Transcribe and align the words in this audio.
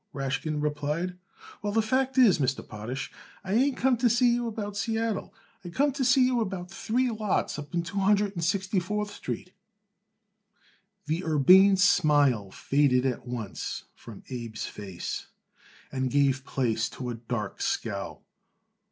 Rashkin 0.15 0.61
replied. 0.63 1.15
"Well, 1.61 1.71
the 1.71 1.83
fact 1.83 2.17
is, 2.17 2.39
Mr. 2.39 2.67
Potash, 2.67 3.11
I 3.43 3.53
ain't 3.53 3.77
come 3.77 3.97
to 3.97 4.09
see 4.09 4.33
you 4.33 4.47
about 4.47 4.75
Seattle. 4.75 5.31
I 5.63 5.69
come 5.69 5.91
to 5.91 6.03
see 6.03 6.25
you 6.25 6.41
about 6.41 6.71
three 6.71 7.11
lots 7.11 7.59
up 7.59 7.75
in 7.75 7.83
Two 7.83 7.99
Hundred 7.99 8.31
and 8.33 8.43
Sixty 8.43 8.79
fourth 8.79 9.11
Street." 9.13 9.53
The 11.05 11.23
urbane 11.23 11.77
smile 11.77 12.49
faded 12.49 13.05
at 13.05 13.27
once 13.27 13.83
from 13.93 14.23
Abe's 14.31 14.65
face 14.65 15.27
and 15.91 16.09
gave 16.09 16.45
place 16.45 16.89
to 16.89 17.11
a 17.11 17.13
dark 17.13 17.61
scowl. 17.61 18.23